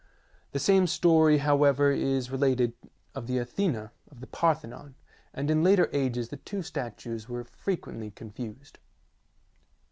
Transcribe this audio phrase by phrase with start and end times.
[0.51, 2.73] The same story, however, is related
[3.13, 4.95] of the Athena of the Parthenon,
[5.31, 8.79] and in later ages the two statues were frequently confused.